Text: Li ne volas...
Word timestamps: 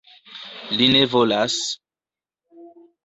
Li 0.77 0.87
ne 0.95 1.03
volas... 1.11 1.59